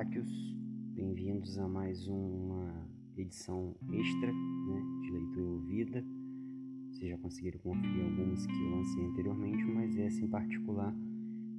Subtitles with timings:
[0.00, 0.54] terráqueos,
[0.94, 2.88] bem-vindos a mais uma
[3.18, 6.04] edição extra né, de leitura ouvida.
[6.90, 10.94] Vocês já conseguiram conferir algumas que eu lancei anteriormente, mas essa em particular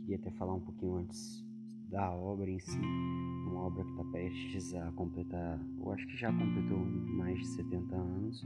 [0.00, 1.46] queria até falar um pouquinho antes
[1.88, 2.76] da obra em si.
[3.46, 7.94] Uma obra que está prestes a completar, eu acho que já completou mais de 70
[7.94, 8.44] anos.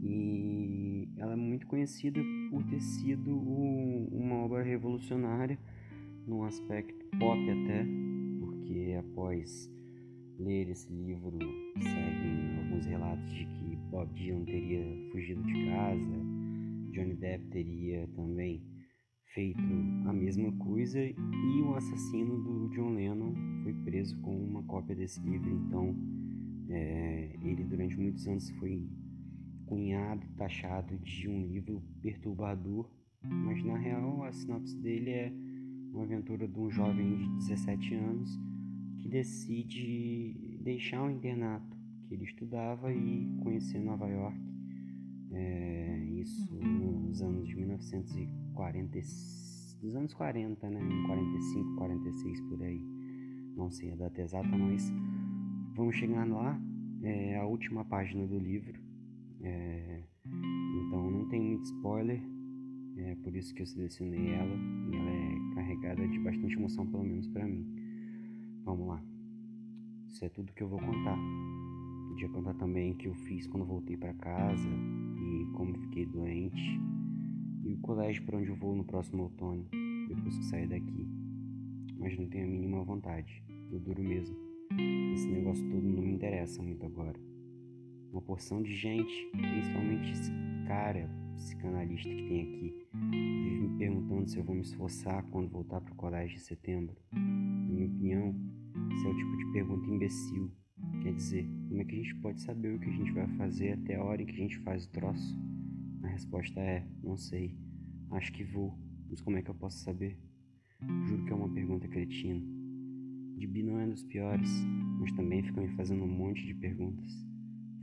[0.00, 5.58] E ela é muito conhecida por ter sido uma obra revolucionária
[6.24, 7.84] num aspecto pop até,
[8.76, 9.70] porque após
[10.38, 11.38] ler esse livro
[11.78, 16.16] seguem alguns relatos de que Bob Dylan teria fugido de casa,
[16.90, 18.62] Johnny Depp teria também
[19.32, 19.62] feito
[20.06, 25.20] a mesma coisa e o assassino do John Lennon foi preso com uma cópia desse
[25.20, 25.50] livro.
[25.50, 25.96] Então,
[26.68, 28.86] é, ele durante muitos anos foi
[29.64, 32.90] cunhado, taxado de um livro perturbador,
[33.22, 35.32] mas na real a sinopse dele é
[35.92, 38.45] uma aventura de um jovem de 17 anos
[39.06, 41.76] que decide deixar o internato
[42.08, 44.36] que ele estudava e conhecer Nova York.
[45.32, 48.98] É, isso nos anos de 1940,
[49.82, 50.80] nos anos 40, né?
[50.80, 52.80] Em 45, 46 por aí.
[53.56, 54.92] Não sei a data exata, mas
[55.74, 56.60] vamos chegar lá.
[57.02, 58.80] É a última página do livro.
[59.42, 62.20] É, então não tem muito spoiler.
[62.98, 64.56] É por isso que eu selecionei ela.
[64.90, 67.85] E ela é carregada de bastante emoção, pelo menos para mim.
[68.66, 69.00] Vamos lá.
[70.08, 71.16] Isso é tudo que eu vou contar.
[72.08, 76.80] Podia contar também que eu fiz quando voltei para casa e como fiquei doente
[77.64, 79.64] e o colégio para onde eu vou no próximo outono,
[80.08, 81.06] depois que sair daqui.
[81.96, 83.40] Mas não tenho a mínima vontade.
[83.70, 84.36] Eu duro mesmo.
[85.14, 87.20] Esse negócio todo não me interessa muito agora.
[88.10, 90.32] Uma porção de gente, principalmente esse
[90.66, 95.80] cara psicanalista que tem aqui, vive me perguntando se eu vou me esforçar quando voltar
[95.80, 96.96] para o colégio em setembro.
[97.12, 98.34] Na minha opinião,
[98.92, 100.50] esse é o tipo de pergunta imbecil.
[101.02, 103.72] Quer dizer, como é que a gente pode saber o que a gente vai fazer
[103.72, 105.38] até a hora em que a gente faz o troço?
[106.02, 107.56] A resposta é: não sei.
[108.10, 108.78] Acho que vou,
[109.08, 110.18] mas como é que eu posso saber?
[111.06, 112.40] Juro que é uma pergunta cretina.
[113.36, 114.50] Dibi não é dos piores,
[114.98, 117.12] mas também fica me fazendo um monte de perguntas.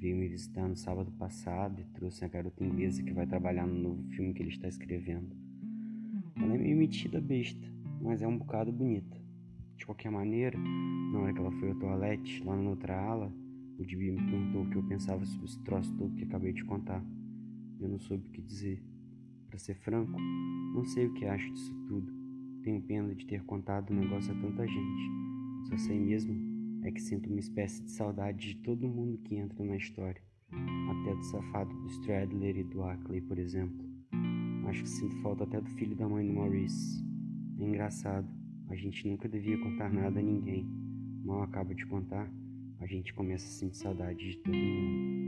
[0.03, 3.74] Veio me visitar no sábado passado e trouxe a garota inglesa que vai trabalhar no
[3.74, 5.34] novo filme que ele está escrevendo.
[6.36, 7.66] Ela é meio metida besta,
[8.02, 9.18] mas é um bocado bonita.
[9.78, 13.34] De qualquer maneira, na hora que ela foi ao toalete, lá na outra ala,
[13.80, 16.66] o Dibi me perguntou o que eu pensava sobre esse troço todo que acabei de
[16.66, 17.02] contar.
[17.80, 18.84] Eu não soube o que dizer.
[19.47, 20.20] Para ser franco,
[20.75, 22.12] não sei o que acho disso tudo.
[22.62, 25.70] Tenho pena de ter contado o negócio a tanta gente.
[25.70, 26.53] Só sei mesmo
[26.83, 30.21] é que sinto uma espécie de saudade de todo mundo que entra na história,
[30.51, 33.85] até do safado do Stradler e do Ackley, por exemplo.
[34.67, 37.03] Acho que sinto falta até do filho da mãe do Maurice.
[37.59, 38.27] É engraçado,
[38.69, 40.67] a gente nunca devia contar nada a ninguém.
[41.23, 42.29] Mal acaba de contar,
[42.79, 45.22] a gente começa a sentir saudade de todo mundo.